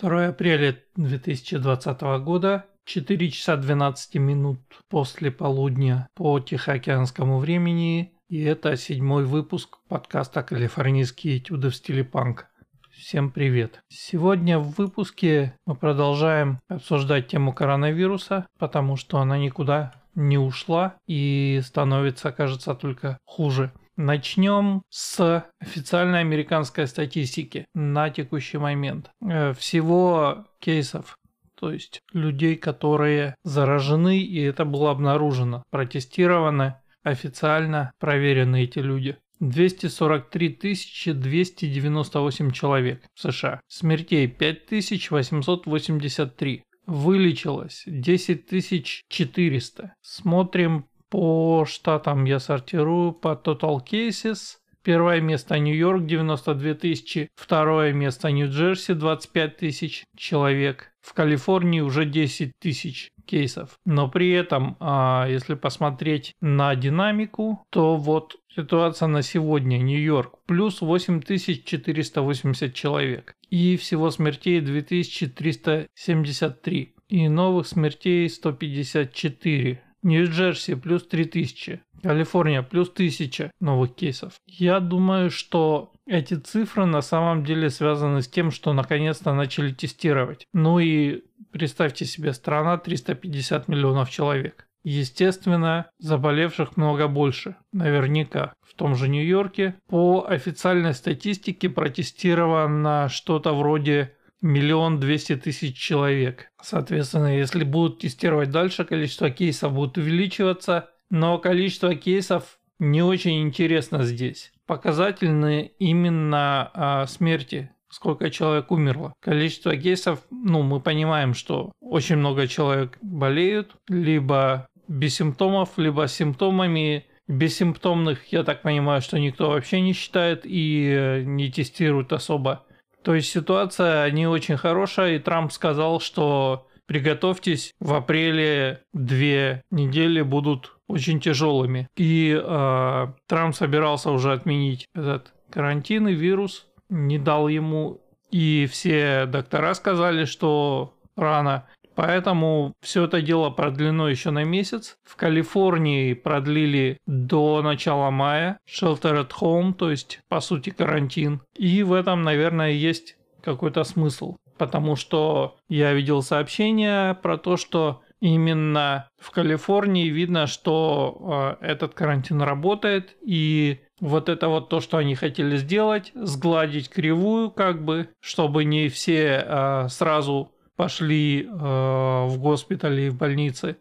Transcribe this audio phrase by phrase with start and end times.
[0.00, 8.78] 2 апреля 2020 года, 4 часа 12 минут после полудня по Тихоокеанскому времени, и это
[8.78, 12.46] седьмой выпуск подкаста «Калифорнийские этюды в стиле панк».
[12.90, 13.82] Всем привет!
[13.88, 21.60] Сегодня в выпуске мы продолжаем обсуждать тему коронавируса, потому что она никуда не ушла и
[21.62, 23.70] становится, кажется, только хуже.
[24.02, 29.10] Начнем с официальной американской статистики на текущий момент.
[29.20, 31.18] Э, всего кейсов
[31.54, 39.18] то есть людей, которые заражены, и это было обнаружено, протестированы, официально проверены эти люди.
[39.40, 43.60] 243 298 человек в США.
[43.68, 46.62] Смертей 5883.
[46.86, 49.94] Вылечилось 10 400.
[50.00, 54.56] Смотрим по штатам я сортирую по Total Cases.
[54.82, 62.52] Первое место Нью-Йорк 92 тысячи, второе место Нью-Джерси 25 тысяч человек, в Калифорнии уже 10
[62.58, 63.78] тысяч кейсов.
[63.84, 69.78] Но при этом, а, если посмотреть на динамику, то вот ситуация на сегодня.
[69.78, 73.34] Нью-Йорк плюс 8480 человек.
[73.50, 76.94] И всего смертей 2373.
[77.08, 79.82] И новых смертей 154.
[80.02, 84.34] Нью-Джерси плюс 3000, Калифорния плюс 1000 новых кейсов.
[84.46, 90.46] Я думаю, что эти цифры на самом деле связаны с тем, что наконец-то начали тестировать.
[90.52, 94.66] Ну и представьте себе, страна 350 миллионов человек.
[94.82, 98.54] Естественно, заболевших много больше, наверняка.
[98.66, 106.50] В том же Нью-Йорке по официальной статистике протестировано что-то вроде миллион двести тысяч человек.
[106.62, 114.04] Соответственно, если будут тестировать дальше, количество кейсов будет увеличиваться, но количество кейсов не очень интересно
[114.04, 114.52] здесь.
[114.66, 119.12] Показательны именно а, смерти, сколько человек умерло.
[119.20, 126.14] Количество кейсов, ну, мы понимаем, что очень много человек болеют, либо без симптомов, либо с
[126.14, 127.06] симптомами.
[127.28, 132.66] Бессимптомных, я так понимаю, что никто вообще не считает и э, не тестирует особо.
[133.02, 140.22] То есть ситуация не очень хорошая, и Трамп сказал, что приготовьтесь, в апреле две недели
[140.22, 141.88] будут очень тяжелыми.
[141.96, 148.00] И э, Трамп собирался уже отменить этот карантин и вирус, не дал ему.
[148.30, 151.66] И все доктора сказали, что рано.
[152.00, 154.96] Поэтому все это дело продлено еще на месяц.
[155.04, 161.42] В Калифорнии продлили до начала мая shelter at home, то есть по сути карантин.
[161.54, 164.36] И в этом, наверное, есть какой-то смысл.
[164.56, 171.92] Потому что я видел сообщения про то, что именно в Калифорнии видно, что э, этот
[171.92, 178.08] карантин работает, и вот это вот то, что они хотели сделать, сгладить кривую, как бы,
[178.20, 180.50] чтобы не все э, сразу
[180.80, 183.76] пошли э, в госпитале и в больнице.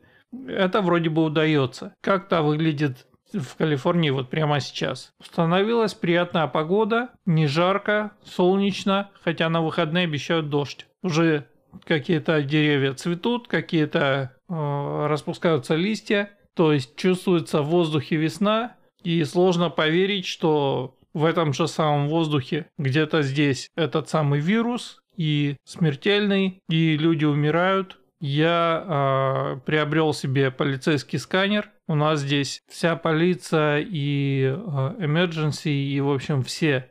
[0.50, 1.94] Это вроде бы удается.
[2.02, 5.14] Как-то выглядит в Калифорнии вот прямо сейчас.
[5.18, 10.88] Установилась приятная погода, не жарко, солнечно, хотя на выходные обещают дождь.
[11.02, 11.48] Уже
[11.86, 19.70] какие-то деревья цветут, какие-то э, распускаются листья, то есть чувствуется в воздухе весна, и сложно
[19.70, 26.96] поверить, что в этом же самом воздухе где-то здесь этот самый вирус, и смертельный, и
[26.96, 27.98] люди умирают.
[28.22, 31.70] Я э, приобрел себе полицейский сканер.
[31.88, 34.56] У нас здесь вся полиция и э,
[35.00, 36.90] emergency, и, в общем, все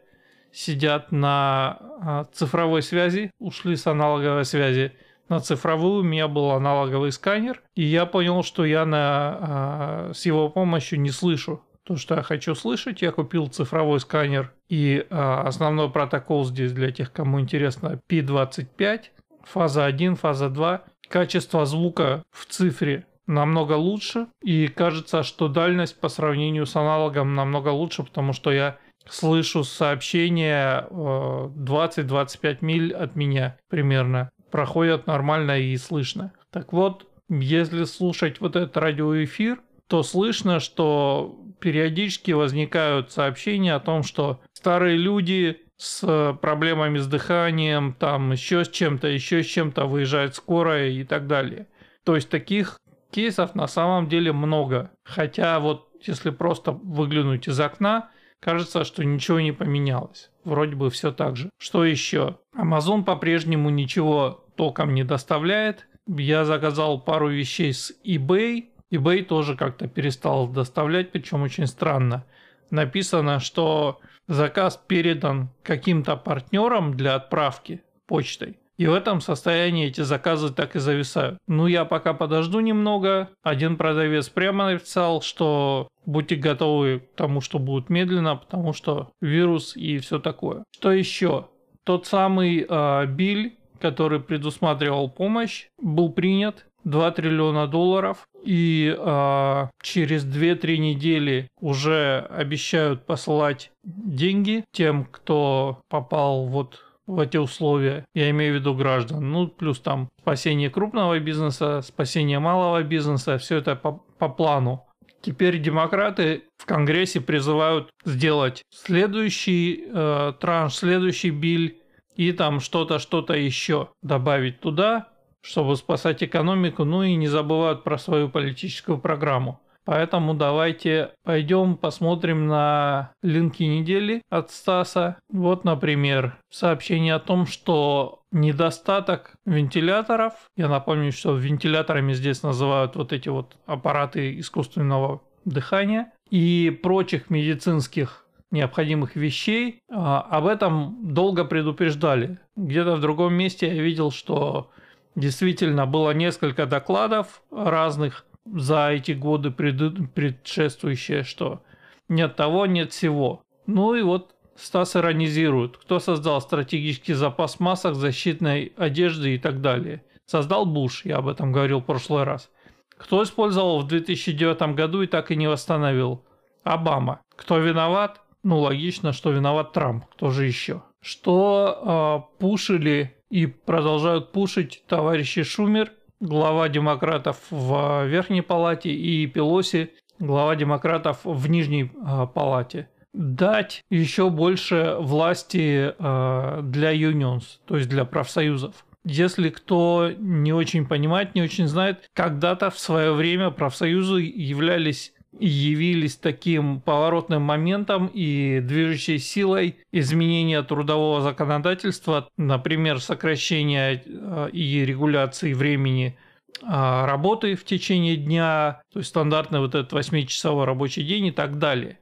[0.52, 4.92] сидят на э, цифровой связи, ушли с аналоговой связи
[5.30, 10.26] на цифровую, у меня был аналоговый сканер, и я понял, что я на, э, с
[10.26, 13.00] его помощью не слышу то, что я хочу слышать.
[13.00, 19.04] Я купил цифровой сканер и а, основной протокол здесь для тех, кому интересно, P25,
[19.44, 20.82] фаза 1, фаза 2.
[21.08, 27.70] Качество звука в цифре намного лучше и кажется, что дальность по сравнению с аналогом намного
[27.70, 28.76] лучше, потому что я
[29.08, 34.28] слышу сообщения 20-25 миль от меня примерно.
[34.50, 36.34] Проходят нормально и слышно.
[36.50, 44.02] Так вот, если слушать вот этот радиоэфир, то слышно, что периодически возникают сообщения о том,
[44.02, 50.34] что старые люди с проблемами с дыханием, там еще с чем-то, еще с чем-то выезжает
[50.34, 51.68] скорая и так далее.
[52.04, 52.78] То есть таких
[53.10, 54.90] кейсов на самом деле много.
[55.04, 58.10] Хотя вот если просто выглянуть из окна,
[58.40, 60.30] кажется, что ничего не поменялось.
[60.44, 61.50] Вроде бы все так же.
[61.58, 62.38] Что еще?
[62.56, 65.86] Amazon по-прежнему ничего толком не доставляет.
[66.06, 72.24] Я заказал пару вещей с eBay, eBay тоже как-то перестал доставлять, причем очень странно.
[72.70, 80.52] Написано, что заказ передан каким-то партнерам для отправки почтой, И в этом состоянии эти заказы
[80.52, 81.38] так и зависают.
[81.48, 83.28] Ну, я пока подожду немного.
[83.42, 89.76] Один продавец прямо написал, что будьте готовы к тому, что будет медленно, потому что вирус
[89.76, 90.64] и все такое.
[90.74, 91.48] Что еще?
[91.84, 98.26] Тот самый э, Биль, который предусматривал помощь, был принят 2 триллиона долларов.
[98.44, 107.38] И э, через 2-3 недели уже обещают посылать деньги тем, кто попал вот в эти
[107.38, 108.04] условия.
[108.14, 109.30] Я имею в виду граждан.
[109.32, 114.84] Ну, плюс там спасение крупного бизнеса, спасение малого бизнеса, все это по, по плану.
[115.20, 121.78] Теперь демократы в Конгрессе призывают сделать следующий э, транш, следующий биль
[122.14, 125.08] и там что-то, что-то еще добавить туда,
[125.42, 129.60] чтобы спасать экономику, ну и не забывают про свою политическую программу.
[129.88, 135.16] Поэтому давайте пойдем посмотрим на линки недели от Стаса.
[135.32, 143.14] Вот, например, сообщение о том, что недостаток вентиляторов, я напомню, что вентиляторами здесь называют вот
[143.14, 152.38] эти вот аппараты искусственного дыхания и прочих медицинских необходимых вещей, а, об этом долго предупреждали.
[152.56, 154.70] Где-то в другом месте я видел, что
[155.18, 161.62] действительно было несколько докладов разных за эти годы пред, предшествующие, что
[162.08, 163.42] нет того, нет всего.
[163.66, 170.02] Ну и вот Стас иронизирует, кто создал стратегический запас масок, защитной одежды и так далее.
[170.26, 172.50] Создал Буш, я об этом говорил в прошлый раз.
[172.96, 176.24] Кто использовал в 2009 году и так и не восстановил?
[176.64, 177.20] Обама.
[177.36, 178.20] Кто виноват?
[178.42, 180.06] Ну, логично, что виноват Трамп.
[180.06, 180.82] Кто же еще?
[181.00, 189.92] Что э, пушили и продолжают пушить товарищи Шумер глава демократов в Верхней Палате, и Пелоси,
[190.18, 192.88] глава демократов в Нижней а, Палате.
[193.14, 198.84] Дать еще больше власти а, для юнионс, то есть для профсоюзов.
[199.04, 206.16] Если кто не очень понимает, не очень знает, когда-то в свое время профсоюзы являлись явились
[206.16, 216.18] таким поворотным моментом и движущей силой изменения трудового законодательства, например, сокращения э, и регуляции времени
[216.62, 221.58] э, работы в течение дня, то есть стандартный вот этот 8-часовой рабочий день и так
[221.58, 221.98] далее.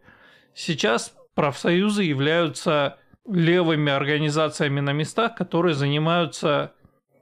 [0.54, 6.72] Сейчас профсоюзы являются левыми организациями на местах, которые занимаются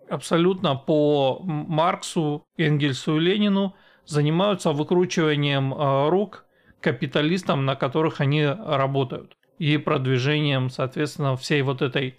[0.08, 3.74] абсолютно по Марксу, Энгельсу и Ленину
[4.06, 6.44] занимаются выкручиванием а, рук
[6.80, 12.16] капиталистам, на которых они работают, и продвижением, соответственно, всей вот этой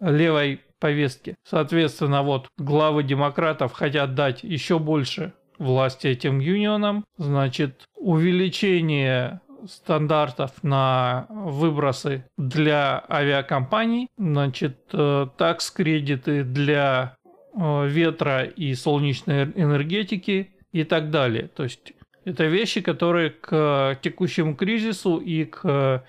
[0.00, 1.36] левой повестки.
[1.44, 11.26] Соответственно, вот главы демократов хотят дать еще больше власти этим юнионам, значит, увеличение стандартов на
[11.28, 17.16] выбросы для авиакомпаний, значит, э, такс-кредиты для
[17.54, 21.48] э, ветра и солнечной энергетики, и так далее.
[21.48, 21.92] То есть
[22.24, 26.04] это вещи, которые к текущему кризису и к,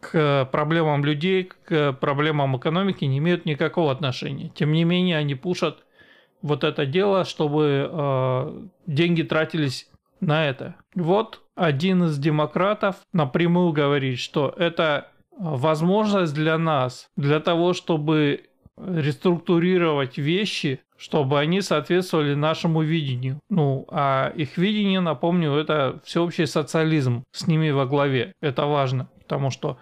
[0.00, 4.50] к проблемам людей, к проблемам экономики не имеют никакого отношения.
[4.54, 5.84] Тем не менее, они пушат
[6.42, 9.88] вот это дело, чтобы э, деньги тратились
[10.20, 10.76] на это.
[10.94, 18.48] Вот один из демократов напрямую говорит, что это возможность для нас, для того, чтобы
[18.78, 23.40] реструктурировать вещи, чтобы они соответствовали нашему видению.
[23.50, 28.32] Ну, а их видение, напомню, это всеобщий социализм с ними во главе.
[28.40, 29.78] Это важно, потому что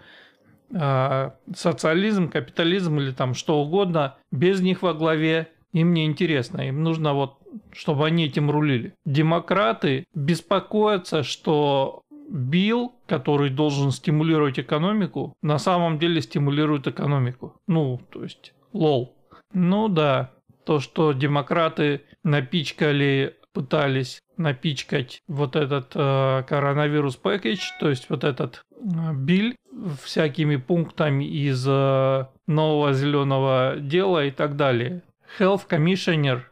[0.70, 6.62] э, социализм, капитализм или там что угодно, без них во главе им не интересно.
[6.62, 7.38] Им нужно вот,
[7.72, 8.94] чтобы они этим рулили.
[9.04, 17.54] Демократы беспокоятся, что Билл, который должен стимулировать экономику, на самом деле стимулирует экономику.
[17.66, 19.14] Ну, то есть, лол.
[19.52, 20.32] Ну да,
[20.64, 28.64] то, что демократы напичкали, пытались напичкать вот этот э, коронавирус пакетч, то есть вот этот
[28.72, 29.56] э, биль
[30.02, 35.02] всякими пунктами из э, нового зеленого дела и так далее.
[35.38, 36.42] Health Commissioner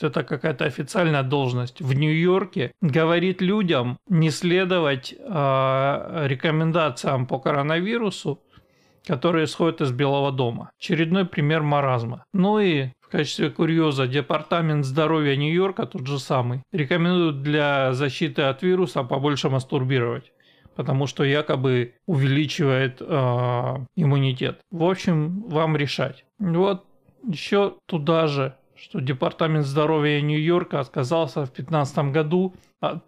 [0.00, 8.42] это какая-то официальная должность в Нью-Йорке, говорит людям не следовать э, рекомендациям по коронавирусу,
[9.06, 10.70] которые исходят из Белого дома.
[10.78, 12.24] Очередной пример маразма.
[12.32, 18.62] Ну и в качестве курьеза Департамент здоровья Нью-Йорка, тот же самый, рекомендует для защиты от
[18.62, 20.32] вируса побольше мастурбировать
[20.74, 24.60] потому что якобы увеличивает э, иммунитет.
[24.70, 26.26] В общем, вам решать.
[26.38, 26.84] Вот
[27.26, 32.54] еще туда же что Департамент здоровья Нью-Йорка отказался в 2015 году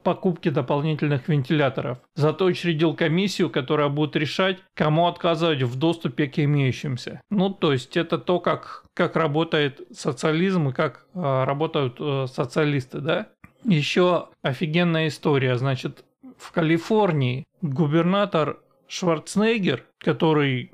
[0.03, 1.99] покупки дополнительных вентиляторов.
[2.15, 7.21] Зато учредил комиссию, которая будет решать, кому отказывать в доступе к имеющимся.
[7.31, 13.01] Ну, то есть это то, как, как работает социализм и как э, работают э, социалисты,
[13.01, 13.29] да?
[13.65, 15.57] Еще офигенная история.
[15.57, 16.05] Значит,
[16.39, 20.73] в Калифорнии губернатор Шварценеггер, который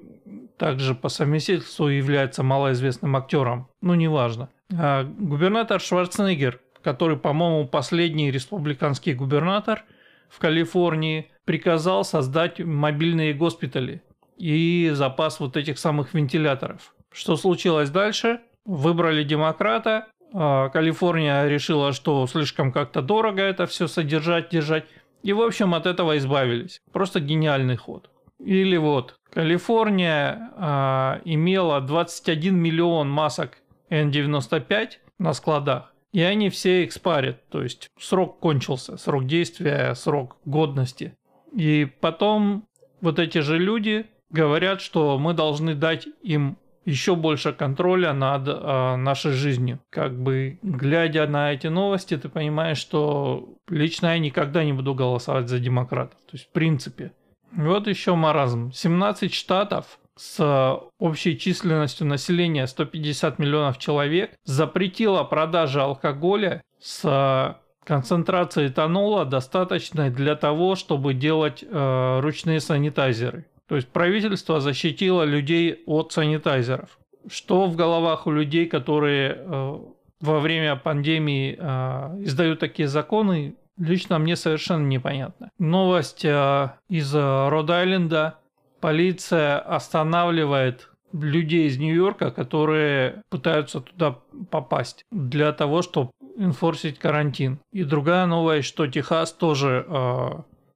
[0.56, 4.50] также по совместительству является малоизвестным актером, ну неважно.
[4.72, 9.85] А губернатор Шварценеггер, который, по-моему, последний республиканский губернатор
[10.29, 14.03] в Калифорнии, приказал создать мобильные госпитали
[14.37, 16.95] и запас вот этих самых вентиляторов.
[17.12, 18.41] Что случилось дальше?
[18.64, 24.85] Выбрали демократа, а Калифорния решила, что слишком как-то дорого это все содержать, держать.
[25.23, 26.81] И, в общем, от этого избавились.
[26.93, 28.11] Просто гениальный ход.
[28.41, 33.59] Или вот, Калифорния а, имела 21 миллион масок
[33.91, 41.16] N95 на складах, и они все экспарят, то есть срок кончился, срок действия, срок годности.
[41.52, 42.68] И потом
[43.00, 48.97] вот эти же люди говорят, что мы должны дать им еще больше контроля над э,
[48.97, 49.80] нашей жизнью.
[49.90, 55.49] Как бы глядя на эти новости, ты понимаешь, что лично я никогда не буду голосовать
[55.49, 56.21] за демократов.
[56.26, 57.11] То есть в принципе.
[57.50, 58.71] Вот еще маразм.
[58.71, 69.25] 17 штатов с общей численностью населения 150 миллионов человек запретила продажу алкоголя с концентрацией этанола
[69.25, 73.47] достаточной для того, чтобы делать э, ручные санитайзеры.
[73.68, 76.99] То есть правительство защитило людей от санитайзеров.
[77.28, 79.78] Что в головах у людей, которые э,
[80.21, 85.50] во время пандемии э, издают такие законы, лично мне совершенно непонятно.
[85.59, 88.38] Новость э, из Род-Айленда.
[88.85, 94.19] Полиция останавливает людей из Нью-Йорка, которые пытаются туда
[94.50, 97.61] попасть для того, чтобы инфорсить карантин.
[97.73, 100.29] И другая новость, что Техас тоже э,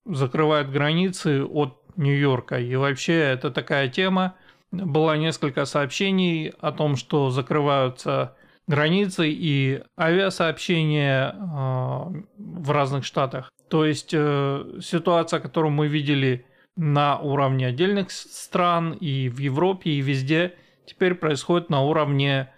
[0.06, 2.58] закрывает границы от Нью-Йорка.
[2.58, 4.36] И вообще это такая тема.
[4.72, 8.34] Было несколько сообщений о том, что закрываются
[8.66, 13.52] границы и авиасообщения э, в разных штатах.
[13.68, 16.46] То есть э, ситуация, которую мы видели
[16.78, 20.54] на уровне отдельных стран и в Европе, и везде,
[20.86, 22.50] теперь происходит на уровне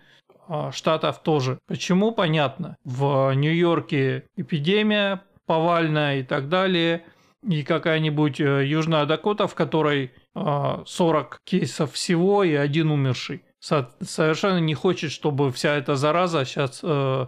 [0.49, 1.59] э, штатов тоже.
[1.67, 2.13] Почему?
[2.13, 2.77] Понятно.
[2.85, 7.03] В Нью-Йорке эпидемия повальная и так далее–
[7.43, 13.43] и какая-нибудь э, Южная Дакота, в которой 40 а, кейсов всего и один умерший.
[13.61, 17.27] Совершенно не хочет, чтобы вся эта зараза сейчас э,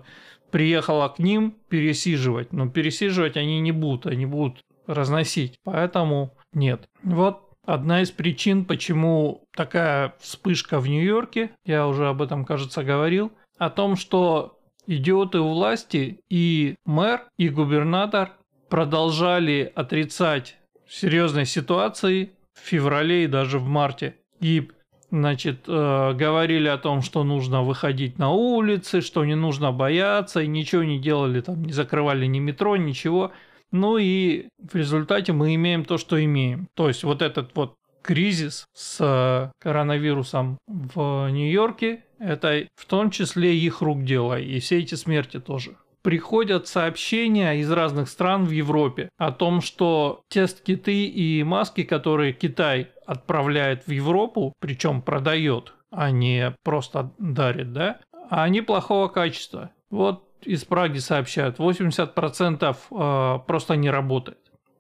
[0.51, 2.53] приехала к ним пересиживать.
[2.53, 5.59] Но пересиживать они не будут, они будут разносить.
[5.65, 6.89] Поэтому нет.
[7.03, 13.33] Вот одна из причин, почему такая вспышка в Нью-Йорке, я уже об этом, кажется, говорил,
[13.59, 18.33] о том, что идиоты у власти и мэр, и губернатор
[18.69, 20.57] продолжали отрицать
[20.89, 24.17] серьезной ситуации в феврале и даже в марте.
[24.41, 24.69] И
[25.11, 30.47] значит, э, говорили о том, что нужно выходить на улицы, что не нужно бояться, и
[30.47, 33.33] ничего не делали, там, не закрывали ни метро, ничего.
[33.73, 36.69] Ну и в результате мы имеем то, что имеем.
[36.75, 43.81] То есть вот этот вот кризис с коронавирусом в Нью-Йорке, это в том числе их
[43.81, 49.31] рук дело, и все эти смерти тоже приходят сообщения из разных стран в Европе о
[49.33, 57.13] том, что тест-киты и маски, которые Китай отправляет в Европу, причем продает, а не просто
[57.19, 58.01] дарит, да,
[58.31, 59.71] они плохого качества.
[59.91, 64.39] Вот из Праги сообщают, 80% э, просто не работает.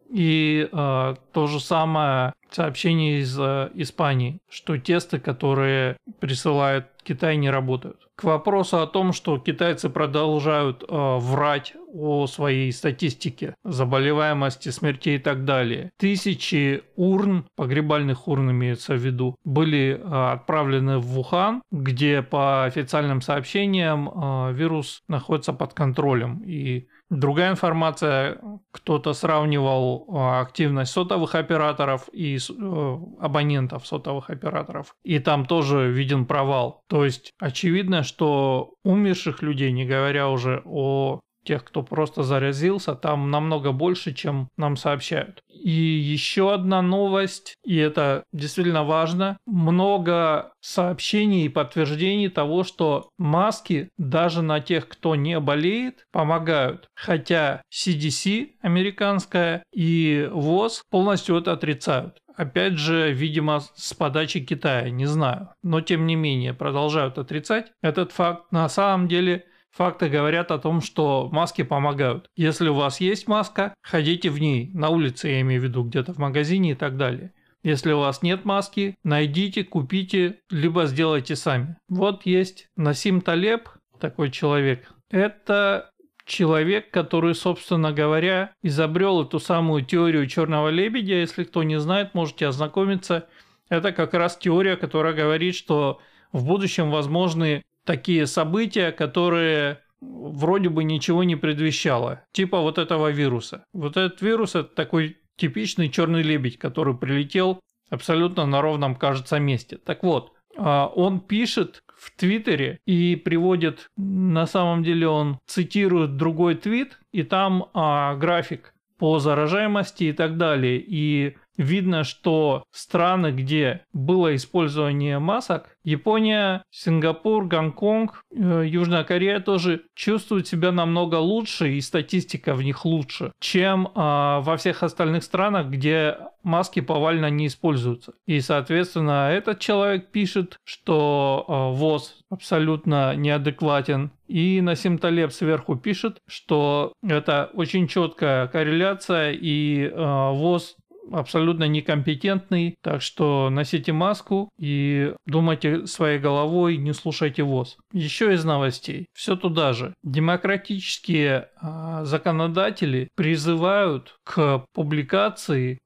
[0.09, 7.50] И э, то же самое сообщение из э, Испании, что тесты, которые присылает Китай, не
[7.50, 8.09] работают.
[8.14, 15.45] К вопросу о том, что китайцы продолжают врать о своей статистике заболеваемости, смертей и так
[15.45, 15.91] далее.
[15.99, 23.21] Тысячи урн, погребальных урн имеется в виду, были э, отправлены в Вухан, где по официальным
[23.21, 28.39] сообщениям э, вирус находится под контролем и Другая информация,
[28.71, 36.25] кто-то сравнивал а, активность сотовых операторов и э, абонентов сотовых операторов, и там тоже виден
[36.25, 36.81] провал.
[36.89, 43.31] То есть очевидно, что умерших людей, не говоря уже о тех, кто просто заразился, там
[43.31, 45.43] намного больше, чем нам сообщают.
[45.49, 53.91] И еще одна новость, и это действительно важно, много сообщений и подтверждений того, что маски
[53.99, 56.89] даже на тех, кто не болеет, помогают.
[56.95, 62.19] Хотя CDC американская и ВОЗ полностью это отрицают.
[62.35, 65.51] Опять же, видимо, с подачи Китая, не знаю.
[65.63, 68.51] Но тем не менее, продолжают отрицать этот факт.
[68.51, 72.29] На самом деле, факты говорят о том, что маски помогают.
[72.37, 74.71] Если у вас есть маска, ходите в ней.
[74.75, 77.33] На улице, я имею в виду, где-то в магазине и так далее.
[77.62, 81.76] Если у вас нет маски, найдите, купите, либо сделайте сами.
[81.88, 83.69] Вот есть Насим Талеб,
[84.00, 84.93] такой человек.
[85.11, 85.91] Это
[86.25, 91.14] человек, который, собственно говоря, изобрел эту самую теорию черного лебедя.
[91.14, 93.29] Если кто не знает, можете ознакомиться.
[93.69, 96.00] Это как раз теория, которая говорит, что
[96.33, 102.25] в будущем возможны такие события, которые вроде бы ничего не предвещало.
[102.33, 103.65] Типа вот этого вируса.
[103.73, 107.61] Вот этот вирус это такой типичный черный лебедь, который прилетел
[107.91, 109.79] абсолютно на ровном, кажется, месте.
[109.79, 116.57] Так вот, а, он пишет в Твиттере и приводит, на самом деле он цитирует другой
[116.57, 120.79] твит, и там а, график по заражаемости и так далее.
[120.79, 129.82] И видно, что страны, где было использование масок, Япония, Сингапур, Гонконг, э, Южная Корея тоже
[129.94, 135.66] чувствуют себя намного лучше, и статистика в них лучше, чем э, во всех остальных странах,
[135.68, 138.12] где маски повально не используются.
[138.26, 144.11] И, соответственно, этот человек пишет, что э, ВОЗ абсолютно неадекватен.
[144.26, 150.76] И Насим Талеб сверху пишет, что это очень четкая корреляция, и э, ВОЗ
[151.11, 157.76] абсолютно некомпетентный, так что носите маску и думайте своей головой, не слушайте ВОЗ.
[157.92, 159.94] Еще из новостей, все туда же.
[160.02, 165.78] Демократические э, законодатели призывают к публикации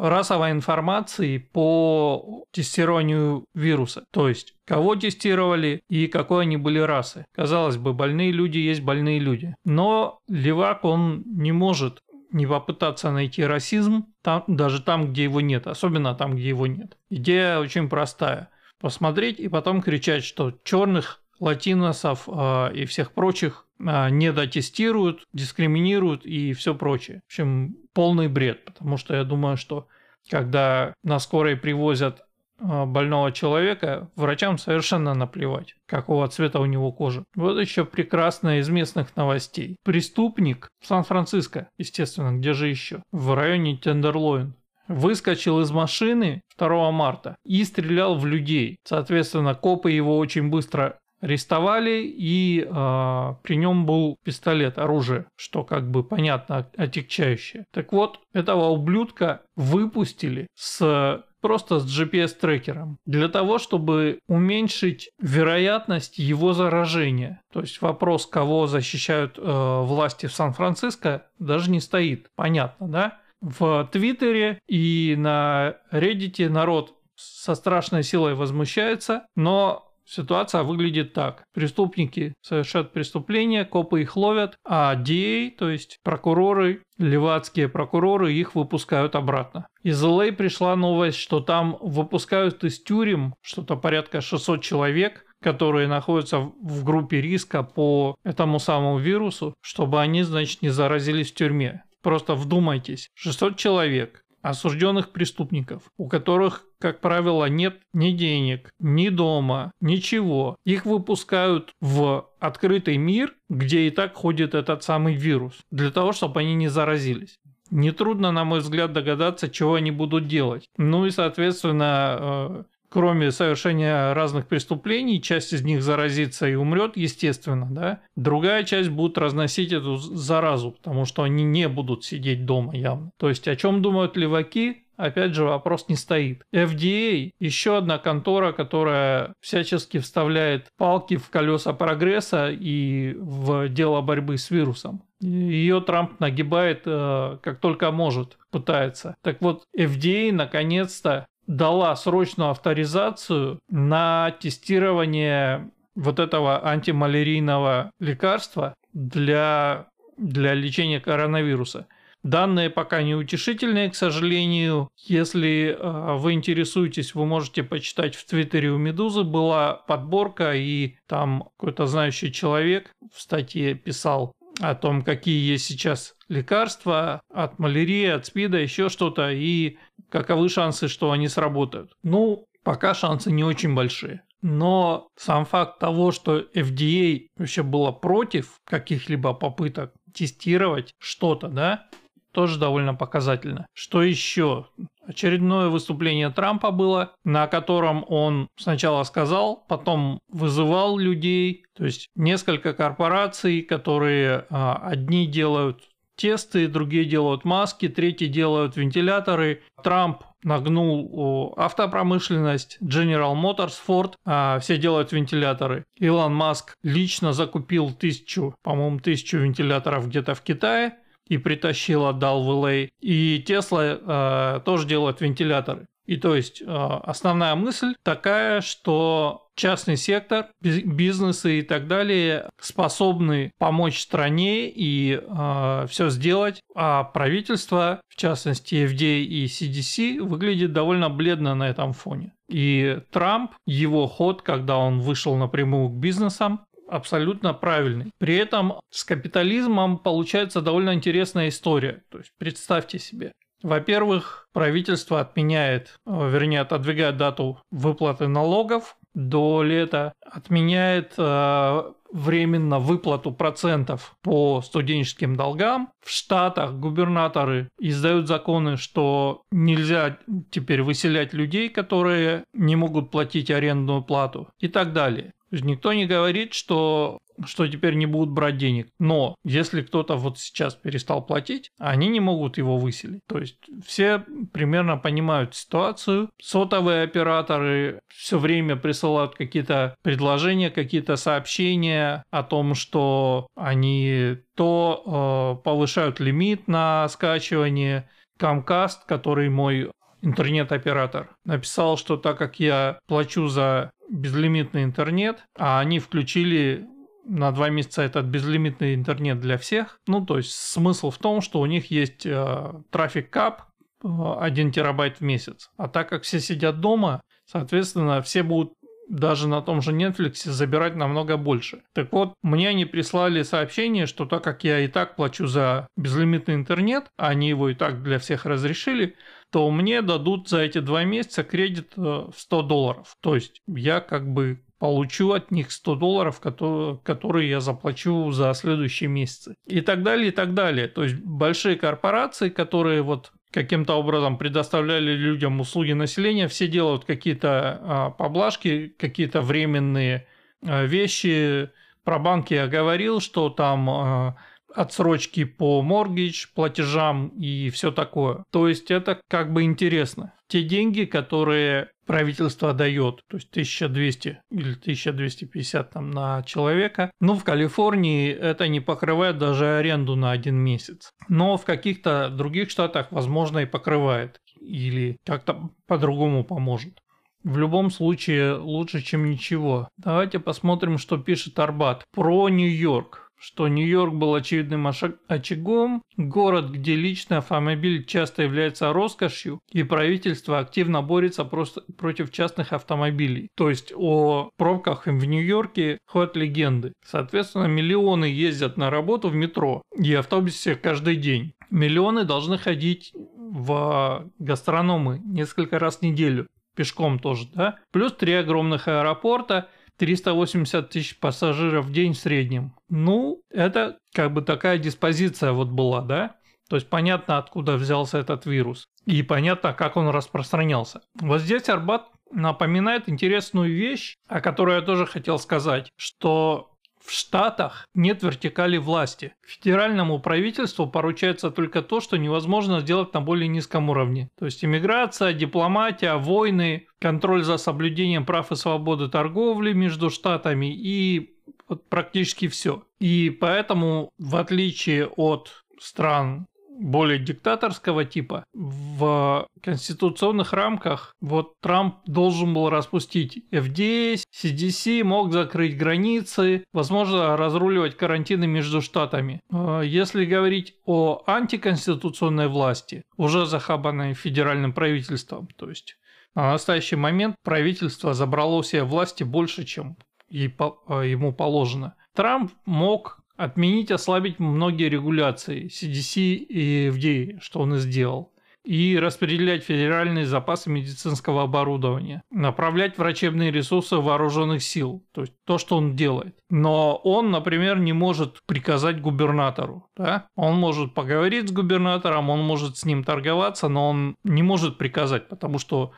[0.00, 4.04] расовой информации по тестированию вируса.
[4.12, 7.24] То есть, кого тестировали и какой они были расы.
[7.34, 9.54] Казалось бы, больные люди есть больные люди.
[9.64, 12.00] Но левак, он не может
[12.32, 16.96] не попытаться найти расизм там, даже там, где его нет, особенно там, где его нет.
[17.08, 18.50] Идея очень простая.
[18.80, 26.24] Посмотреть и потом кричать, что черных, латиносов э, и всех прочих э, не дотестируют, дискриминируют
[26.24, 27.22] и все прочее.
[27.24, 29.88] В общем, полный бред, потому что я думаю, что
[30.28, 32.22] когда на скорой привозят
[32.60, 37.24] больного человека, врачам совершенно наплевать, какого цвета у него кожа.
[37.34, 39.76] Вот еще прекрасная из местных новостей.
[39.84, 43.02] Преступник в Сан-Франциско, естественно, где же еще?
[43.12, 44.54] В районе Тендерлоин.
[44.88, 48.78] Выскочил из машины 2 марта и стрелял в людей.
[48.84, 55.90] Соответственно, копы его очень быстро арестовали, и э, при нем был пистолет, оружие, что как
[55.90, 57.66] бы понятно, отягчающее.
[57.72, 66.52] Так вот, этого ублюдка выпустили с просто с GPS-трекером, для того, чтобы уменьшить вероятность его
[66.52, 67.40] заражения.
[67.52, 72.28] То есть вопрос, кого защищают э, власти в Сан-Франциско, даже не стоит.
[72.36, 73.18] Понятно, да?
[73.40, 81.44] В Твиттере и на Reddit народ со страшной силой возмущается, но Ситуация выглядит так.
[81.54, 89.14] Преступники совершают преступления, копы их ловят, а DA, то есть прокуроры, левацкие прокуроры, их выпускают
[89.14, 89.66] обратно.
[89.82, 96.38] Из LA пришла новость, что там выпускают из тюрем что-то порядка 600 человек, которые находятся
[96.38, 101.82] в группе риска по этому самому вирусу, чтобы они, значит, не заразились в тюрьме.
[102.02, 109.72] Просто вдумайтесь, 600 человек, осужденных преступников, у которых, как правило, нет ни денег, ни дома,
[109.80, 110.56] ничего.
[110.64, 116.40] Их выпускают в открытый мир, где и так ходит этот самый вирус, для того, чтобы
[116.40, 117.38] они не заразились.
[117.70, 120.68] Нетрудно, на мой взгляд, догадаться, чего они будут делать.
[120.76, 127.68] Ну и, соответственно, э, кроме совершения разных преступлений, часть из них заразится и умрет, естественно,
[127.70, 128.00] да.
[128.16, 133.12] Другая часть будет разносить эту заразу, потому что они не будут сидеть дома явно.
[133.18, 136.42] То есть о чем думают леваки, опять же, вопрос не стоит.
[136.52, 144.38] FDA– еще одна контора, которая всячески вставляет палки в колеса прогресса и в дело борьбы
[144.38, 145.02] с вирусом.
[145.20, 149.16] Ее Трамп нагибает э, как только может, пытается.
[149.22, 159.86] Так вот, FDA наконец-то дала срочную авторизацию на тестирование вот этого антималярийного лекарства для,
[160.16, 161.86] для лечения коронавируса.
[162.22, 164.90] Данные пока не утешительные, к сожалению.
[164.96, 169.22] Если э, вы интересуетесь, вы можете почитать в Твиттере у Медузы.
[169.22, 176.14] Была подборка, и там какой-то знающий человек в статье писал о том, какие есть сейчас
[176.28, 179.78] лекарства от малярии, от СПИДа, еще что-то, и
[180.10, 181.92] каковы шансы, что они сработают.
[182.02, 184.22] Ну, пока шансы не очень большие.
[184.42, 191.88] Но сам факт того, что FDA вообще было против каких-либо попыток тестировать что-то, да,
[192.32, 193.66] тоже довольно показательно.
[193.72, 194.66] Что еще?
[195.06, 202.74] Очередное выступление Трампа было, на котором он сначала сказал, потом вызывал людей, то есть несколько
[202.74, 205.82] корпораций, которые а, одни делают
[206.20, 209.62] тесты, другие делают маски, третьи делают вентиляторы.
[209.82, 215.86] Трамп нагнул автопромышленность, General Motors, Ford, а все делают вентиляторы.
[215.96, 220.94] Илон Маск лично закупил тысячу, по-моему, тысячу вентиляторов где-то в Китае
[221.30, 222.90] и притащил, отдал в LA.
[223.00, 225.86] И Tesla э, тоже делает вентиляторы.
[226.04, 233.52] И то есть э, основная мысль такая, что частный сектор, бизнесы и так далее способны
[233.58, 241.10] помочь стране и э, все сделать, а правительство, в частности FDA и CDC, выглядит довольно
[241.10, 242.32] бледно на этом фоне.
[242.48, 248.10] И Трамп, его ход, когда он вышел напрямую к бизнесам, абсолютно правильный.
[248.18, 252.02] При этом с капитализмом получается довольно интересная история.
[252.10, 260.12] То есть представьте себе, во-первых, правительство отменяет, э, вернее, отодвигает дату выплаты налогов до лета,
[260.24, 265.90] отменяет э, временно выплату процентов по студенческим долгам.
[266.04, 270.18] В Штатах губернаторы издают законы, что нельзя
[270.50, 275.32] теперь выселять людей, которые не могут платить арендную плату и так далее.
[275.50, 278.88] Никто не говорит, что что теперь не будут брать денег.
[278.98, 283.22] Но если кто-то вот сейчас перестал платить, они не могут его выселить.
[283.26, 286.30] То есть все примерно понимают ситуацию.
[286.40, 295.62] Сотовые операторы все время присылают какие-то предложения, какие-то сообщения о том, что они то э,
[295.64, 298.08] повышают лимит на скачивание.
[298.38, 299.90] Comcast, который мой
[300.22, 306.86] интернет-оператор, написал, что так как я плачу за безлимитный интернет, а они включили
[307.24, 310.00] на два месяца этот безлимитный интернет для всех.
[310.06, 313.70] Ну, то есть смысл в том, что у них есть э, трафик кап
[314.02, 315.70] 1 терабайт в месяц.
[315.76, 318.72] А так как все сидят дома, соответственно, все будут
[319.10, 321.82] даже на том же Netflix забирать намного больше.
[321.92, 326.54] Так вот, мне они прислали сообщение, что так как я и так плачу за безлимитный
[326.54, 329.16] интернет, а они его и так для всех разрешили,
[329.50, 333.16] то мне дадут за эти два месяца кредит э, в 100 долларов.
[333.20, 339.10] То есть я как бы получу от них 100 долларов, которые, я заплачу за следующие
[339.10, 339.54] месяцы.
[339.66, 340.88] И так далее, и так далее.
[340.88, 347.80] То есть большие корпорации, которые вот каким-то образом предоставляли людям услуги населения, все делают какие-то
[347.82, 350.26] а, поблажки, какие-то временные
[350.62, 351.70] а, вещи.
[352.04, 354.36] Про банки я говорил, что там а,
[354.74, 358.44] отсрочки по моргидж, платежам и все такое.
[358.50, 360.32] То есть это как бы интересно.
[360.48, 367.12] Те деньги, которые правительство дает, то есть 1200 или 1250 там на человека.
[367.20, 371.12] Ну, в Калифорнии это не покрывает даже аренду на один месяц.
[371.28, 374.40] Но в каких-то других штатах, возможно, и покрывает.
[374.60, 376.98] Или как-то по-другому поможет.
[377.44, 379.88] В любом случае лучше, чем ничего.
[379.96, 387.38] Давайте посмотрим, что пишет Арбат про Нью-Йорк что Нью-Йорк был очевидным очагом, город, где личный
[387.38, 393.48] автомобиль часто является роскошью, и правительство активно борется просто против частных автомобилей.
[393.56, 396.92] То есть о пробках в Нью-Йорке ходят легенды.
[397.04, 401.54] Соответственно, миллионы ездят на работу в метро и автобусе каждый день.
[401.70, 406.46] Миллионы должны ходить в гастрономы несколько раз в неделю.
[406.76, 407.76] Пешком тоже, да?
[407.90, 409.68] Плюс три огромных аэропорта–
[410.00, 412.72] 380 тысяч пассажиров в день в среднем.
[412.88, 416.36] Ну, это как бы такая диспозиция вот была, да?
[416.70, 418.86] То есть понятно, откуда взялся этот вирус.
[419.04, 421.02] И понятно, как он распространялся.
[421.20, 426.69] Вот здесь Арбат напоминает интересную вещь, о которой я тоже хотел сказать, что
[427.04, 429.34] в Штатах нет вертикали власти.
[429.46, 434.28] Федеральному правительству поручается только то, что невозможно сделать на более низком уровне.
[434.38, 441.36] То есть иммиграция, дипломатия, войны, контроль за соблюдением прав и свободы торговли между штатами и
[441.68, 442.82] вот практически все.
[442.98, 446.46] И поэтому, в отличие от стран
[446.80, 448.44] более диктаторского типа.
[448.52, 457.96] В конституционных рамках вот Трамп должен был распустить FDA, CDC, мог закрыть границы, возможно, разруливать
[457.96, 459.40] карантины между штатами.
[459.52, 465.96] А если говорить о антиконституционной власти, уже захабанной федеральным правительством, то есть
[466.34, 469.96] на настоящий момент правительство забрало себе власти больше, чем
[470.28, 471.94] ему положено.
[472.14, 478.32] Трамп мог отменить, ослабить многие регуляции CDC и FDA, что он и сделал.
[478.62, 485.78] и распределять федеральные запасы медицинского оборудования, направлять врачебные ресурсы вооруженных сил, то есть то, что
[485.78, 486.36] он делает.
[486.50, 489.88] Но он, например, не может приказать губернатору.
[489.96, 490.26] Да?
[490.36, 495.28] Он может поговорить с губернатором, он может с ним торговаться, но он не может приказать,
[495.28, 495.92] потому что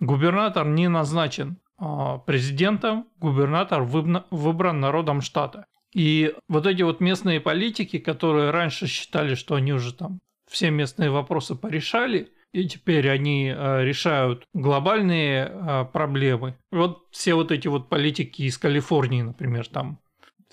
[0.00, 5.66] губернатор не назначен а, президентом, губернатор выбран народом штата.
[5.96, 11.08] И вот эти вот местные политики, которые раньше считали, что они уже там все местные
[11.08, 16.58] вопросы порешали, и теперь они э, решают глобальные э, проблемы.
[16.70, 19.98] Вот все вот эти вот политики из Калифорнии, например, там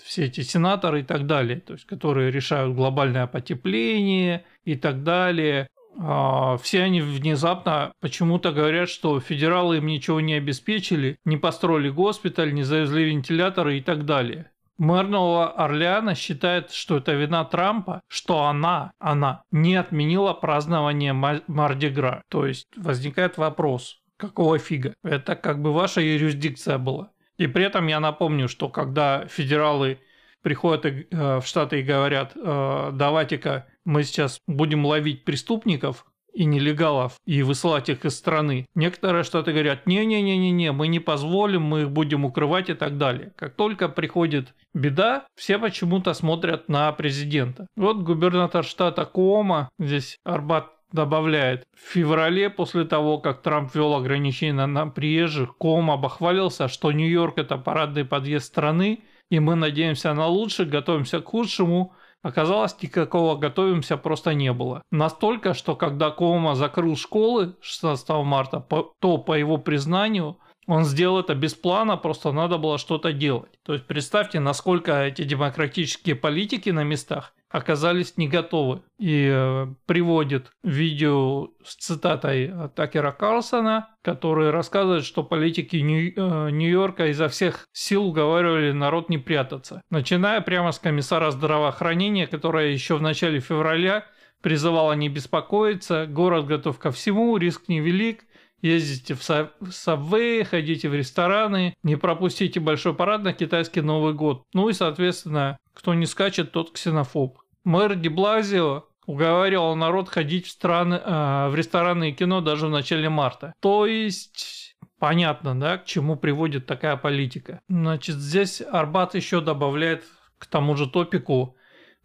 [0.02, 5.68] все эти сенаторы и так далее, то есть которые решают глобальное потепление и так далее.
[5.98, 12.54] Э, все они внезапно почему-то говорят, что федералы им ничего не обеспечили, не построили госпиталь,
[12.54, 14.50] не завезли вентиляторы и так далее.
[14.78, 22.22] Мэр Нового Орлеана считает, что это вина Трампа, что она, она не отменила празднование Мардигра.
[22.28, 24.94] То есть возникает вопрос, какого фига?
[25.04, 27.10] Это как бы ваша юрисдикция была.
[27.36, 29.98] И при этом я напомню, что когда федералы
[30.42, 37.14] приходят э, в Штаты и говорят, э, давайте-ка мы сейчас будем ловить преступников, и нелегалов
[37.24, 38.66] и высылать их из страны.
[38.74, 43.32] Некоторые штаты говорят, не-не-не-не, мы не позволим, мы их будем укрывать и так далее.
[43.36, 47.66] Как только приходит беда, все почему-то смотрят на президента.
[47.76, 54.66] Вот губернатор штата Куома, здесь Арбат добавляет, в феврале после того, как Трамп ввел ограничения
[54.66, 60.68] на приезжих, Куома обохвалился, что Нью-Йорк это парадный подъезд страны, и мы надеемся на лучшее,
[60.68, 64.82] готовимся к худшему, Оказалось, никакого готовимся просто не было.
[64.90, 68.66] Настолько, что когда Кома закрыл школы 16 марта,
[68.98, 73.50] то по его признанию он сделал это без плана, просто надо было что-то делать.
[73.62, 78.82] То есть представьте, насколько эти демократические политики на местах оказались не готовы.
[78.98, 87.28] И э, приводит видео с цитатой Такера Карлсона, который рассказывает, что политики э, Нью-Йорка изо
[87.28, 89.82] всех сил уговаривали народ не прятаться.
[89.88, 94.04] Начиная прямо с комиссара здравоохранения, которая еще в начале февраля
[94.42, 98.24] призывала не беспокоиться, город готов ко всему, риск невелик,
[98.62, 99.22] ездите в
[99.70, 104.42] сабвей, ходите в рестораны, не пропустите большой парад на китайский Новый год.
[104.54, 107.38] Ну и, соответственно, кто не скачет, тот ксенофоб.
[107.64, 113.08] Мэр Деблазио уговаривал народ ходить в, страны, э, в рестораны и кино даже в начале
[113.08, 113.54] марта.
[113.60, 117.60] То есть понятно, да, к чему приводит такая политика.
[117.68, 120.04] Значит, здесь Арбат еще добавляет
[120.38, 121.56] к тому же топику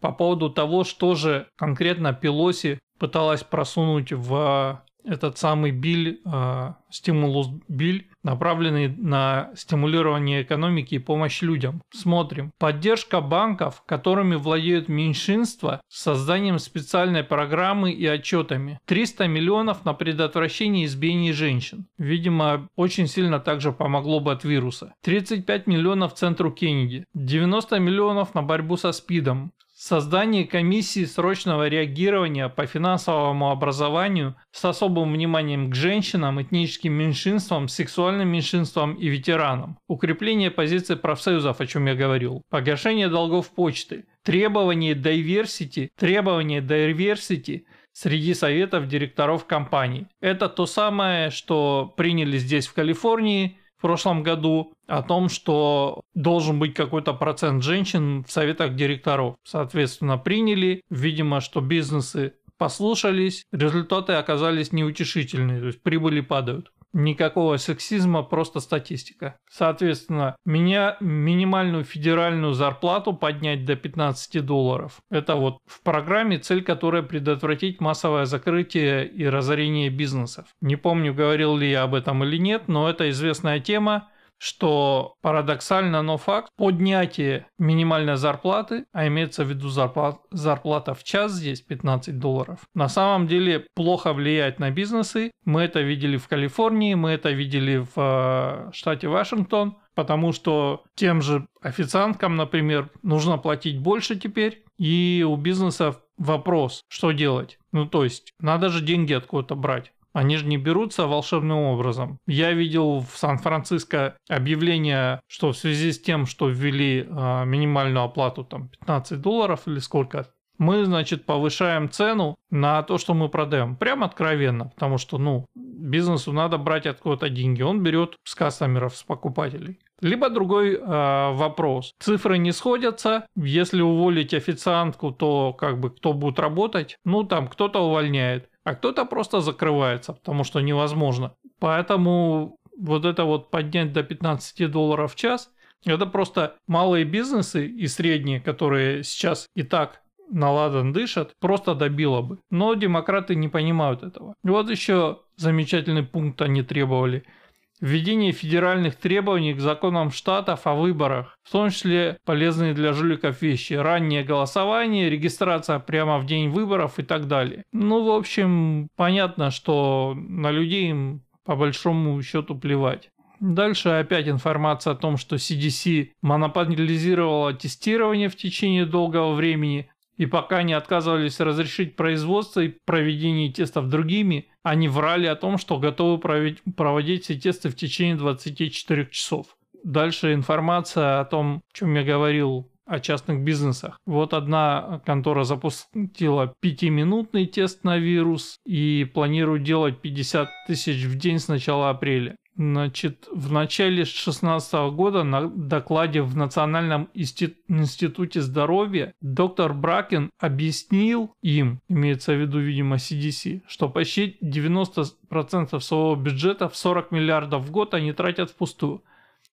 [0.02, 7.50] по поводу того, что же конкретно Пелоси пыталась просунуть в этот самый биль, э, стимулус
[7.68, 11.82] биль, направленный на стимулирование экономики и помощь людям.
[11.92, 12.52] Смотрим.
[12.58, 18.80] Поддержка банков, которыми владеют меньшинства, с созданием специальной программы и отчетами.
[18.86, 21.88] 300 миллионов на предотвращение избиений женщин.
[21.98, 24.94] Видимо, очень сильно также помогло бы от вируса.
[25.04, 27.06] 35 миллионов Центру Кеннеди.
[27.14, 29.54] 90 миллионов на борьбу со СПИДом.
[29.82, 38.28] Создание комиссии срочного реагирования по финансовому образованию с особым вниманием к женщинам, этническим меньшинствам, сексуальным
[38.28, 39.80] меньшинствам и ветеранам.
[39.88, 42.42] Укрепление позиций профсоюзов, о чем я говорил.
[42.50, 44.04] Погашение долгов почты.
[44.24, 47.64] Требование diversity, требование diversity
[47.94, 50.08] среди советов директоров компаний.
[50.20, 56.60] Это то самое, что приняли здесь в Калифорнии– в прошлом году о том, что должен
[56.60, 59.36] быть какой-то процент женщин в советах директоров.
[59.46, 60.84] Соответственно, приняли.
[60.90, 66.74] Видимо, что бизнесы послушались, результаты оказались неутешительные, то есть прибыли падают.
[66.94, 69.38] Никакого сексизма, просто статистика.
[69.50, 75.00] Соответственно, меня минимальную федеральную зарплату поднять до 15 долларов.
[75.12, 80.48] Это вот в программе цель, которая предотвратить массовое закрытие и разорение бизнесов.
[80.62, 86.02] Не помню, говорил ли я об этом или нет, но это известная тема что парадоксально,
[86.02, 92.18] но факт, поднятие минимальной зарплаты, а имеется в виду зарплат, зарплата в час здесь 15
[92.18, 95.32] долларов, на самом деле плохо влияет на бизнесы.
[95.46, 101.22] Мы это видели в Калифорнии, мы это видели в э, штате Вашингтон, потому что тем
[101.22, 107.60] же официанткам, например, нужно платить больше теперь, и у бизнесов вопрос, что делать.
[107.72, 109.92] Ну, то есть, надо же деньги откуда-то брать.
[110.14, 112.18] Они же не берутся волшебным образом.
[112.28, 118.44] Я видел в Сан-Франциско объявление, что в связи с тем, что ввели э, минимальную оплату
[118.44, 120.28] там 15 долларов или сколько,
[120.60, 123.78] мы, значит, повышаем цену на то, что мы продаем.
[123.78, 127.62] Прям откровенно, потому что, ну, бизнесу надо брать откуда-то деньги.
[127.62, 129.80] Он берет с кастомеров, с покупателей.
[130.02, 131.94] Либо другой э, вопрос.
[132.00, 133.26] Цифры не сходятся.
[133.36, 136.98] Если уволить официантку, то как бы кто будет работать?
[137.06, 138.49] Ну, там кто-то увольняет.
[138.64, 141.34] А кто-то просто закрывается, потому что невозможно.
[141.60, 145.52] Поэтому вот это вот поднять до 15 долларов в час,
[145.86, 152.40] это просто малые бизнесы и средние, которые сейчас и так наладан дышат, просто добило бы.
[152.52, 154.36] Но демократы не понимают этого.
[154.44, 157.24] Вот еще замечательный пункт они требовали–
[157.82, 163.74] Введение федеральных требований к законам штатов о выборах, в том числе полезные для жуликов вещи,
[163.74, 167.64] раннее голосование, регистрация прямо в день выборов и так далее.
[167.72, 173.10] Ну, в общем, понятно, что на людей им по большому счету плевать.
[173.40, 180.64] Дальше опять информация о том, что CDC монополизировала тестирование в течение долгого времени, и пока
[180.64, 187.24] не отказывались разрешить производство и проведение тестов другими, они врали о том, что готовы проводить
[187.24, 189.56] все тесты в течение 24 часов.
[189.86, 193.98] Дальше информация о том, о чем я говорил, о частных бизнесах.
[194.06, 201.40] Вот одна контора запустила пятиминутный тест на вирус и планирует делать 50 тысяч в день
[201.40, 202.36] с начала апреля.
[202.60, 211.80] Значит, в начале 2016 года на докладе в Национальном институте здоровья доктор Бракен объяснил им,
[211.88, 217.94] имеется в виду, видимо, CDC, что почти 90% своего бюджета в 40 миллиардов в год
[217.94, 219.04] они тратят впустую.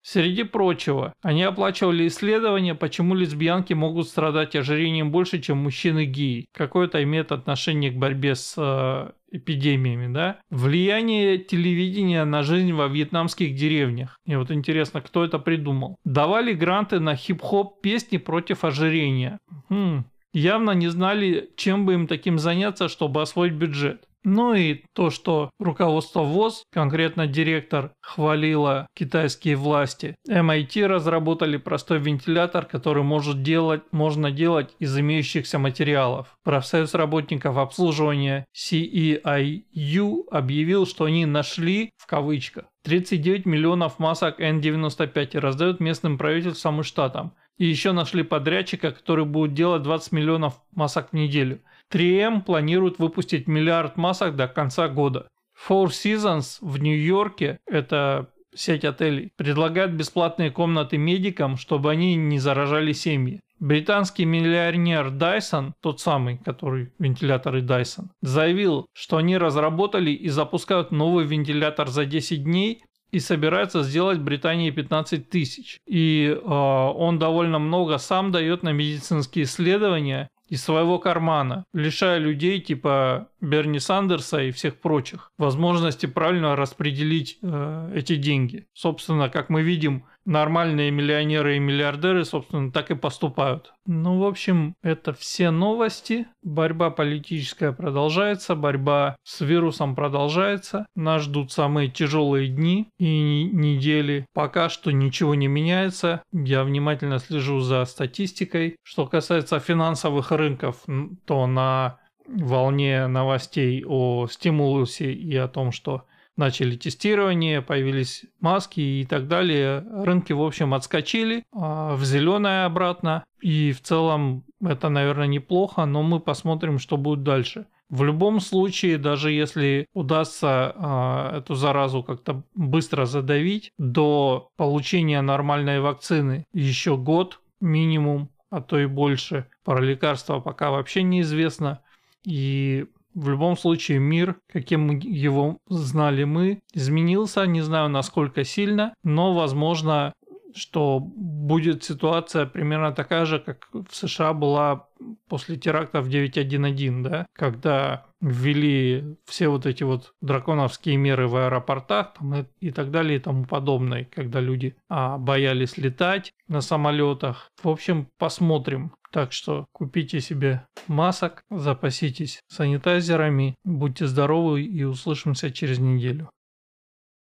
[0.03, 6.47] Среди прочего, они оплачивали исследования, почему лесбиянки могут страдать ожирением больше, чем мужчины геи.
[6.53, 10.40] Какое это имеет отношение к борьбе с э, эпидемиями, да?
[10.51, 14.18] Влияние телевидения на жизнь во вьетнамских деревнях.
[14.27, 15.96] И вот интересно, кто это придумал.
[16.05, 19.38] Давали гранты на хип-хоп песни против ожирения.
[19.68, 20.05] Хм.
[20.33, 24.07] Явно не знали, чем бы им таким заняться, чтобы освоить бюджет.
[24.29, 30.17] Ну и то, что руководство ВОЗ, конкретно директор, хвалило китайские власти.
[30.29, 36.35] MIT разработали простой вентилятор, который может делать, можно делать из имеющихся материалов.
[36.43, 45.39] Профсоюз работников обслуживания CEIU объявил, что они нашли, в кавычках, 39 миллионов масок N95 и
[45.39, 47.35] раздают местным правительствам и штатам.
[47.59, 51.61] И еще нашли подрядчика, который будет делать 20 миллионов масок в неделю.
[51.92, 55.29] 3M планирует выпустить миллиард масок до конца года.
[55.69, 62.92] Four Seasons в Нью-Йорке, это сеть отелей, предлагает бесплатные комнаты медикам, чтобы они не заражали
[62.92, 63.40] семьи.
[63.59, 71.25] Британский миллионер Dyson, тот самый, который вентиляторы Dyson, заявил, что они разработали и запускают новый
[71.25, 75.81] вентилятор за 10 дней и собирается сделать Британии 15 тысяч.
[75.87, 82.61] И э, он довольно много сам дает на медицинские исследования из своего кармана, лишая людей
[82.61, 88.66] типа Берни Сандерса и всех прочих возможности правильно распределить э, эти деньги.
[88.73, 93.73] Собственно, как мы видим, нормальные миллионеры и миллиардеры, собственно, так и поступают.
[93.87, 96.27] Ну, в общем, это все новости.
[96.43, 100.87] Борьба политическая продолжается, борьба с вирусом продолжается.
[100.95, 104.27] Нас ждут самые тяжелые дни и недели.
[104.35, 106.23] Пока что ничего не меняется.
[106.33, 108.77] Я внимательно слежу за статистикой.
[108.83, 110.85] Что касается финансовых рынков,
[111.25, 116.05] то на волне новостей о стимулусе и о том, что
[116.37, 119.85] начали тестирование, появились маски и так далее.
[120.05, 123.25] Рынки, в общем, отскочили а, в зеленое обратно.
[123.40, 127.66] И в целом это, наверное, неплохо, но мы посмотрим, что будет дальше.
[127.88, 135.81] В любом случае, даже если удастся э, эту заразу как-то быстро задавить, до получения нормальной
[135.81, 139.46] вакцины еще год минимум, а то и больше.
[139.64, 141.81] Про лекарства пока вообще неизвестно.
[142.25, 149.33] И в любом случае мир, каким его знали мы, изменился, не знаю насколько сильно, но
[149.33, 150.12] возможно,
[150.55, 154.88] что будет ситуация примерно такая же, как в США была
[155.29, 162.35] после терактов 9.1.1, да, когда ввели все вот эти вот драконовские меры в аэропортах там,
[162.35, 167.50] и, и так далее и тому подобное, когда люди а, боялись летать на самолетах.
[167.62, 168.92] В общем, посмотрим.
[169.16, 176.29] Так что купите себе масок, запаситесь санитайзерами, будьте здоровы и услышимся через неделю.